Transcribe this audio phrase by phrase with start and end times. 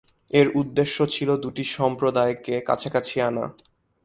[0.33, 3.45] এর উদ্দেশ্য ছিল দুটি সম্প্রদায়কে কাছাকাছি আনা।